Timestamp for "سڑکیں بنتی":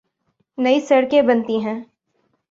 0.87-1.57